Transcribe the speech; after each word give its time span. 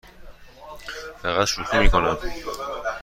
فقط 1.23 1.45
شوخی 1.45 1.77
می 1.79 1.89
کنم. 1.91 2.17